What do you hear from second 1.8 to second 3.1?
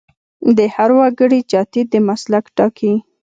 د مسلک ټاکي.